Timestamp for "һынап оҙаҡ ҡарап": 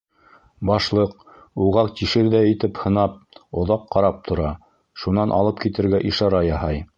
2.85-4.25